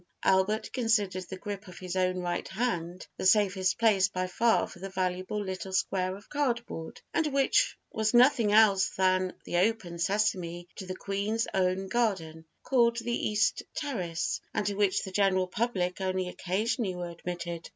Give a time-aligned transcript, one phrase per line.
[0.23, 4.79] Albert considered the grip of his own right hand the safest place by far for
[4.79, 10.67] the valuable little square of cardboard, and which was nothing else than the open sesame
[10.75, 16.01] to the Queen's own garden, called the East Terrace, and to which the general public
[16.01, 17.69] only occasionally were admitted.